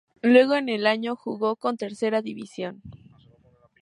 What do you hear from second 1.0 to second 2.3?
jugó con Tercera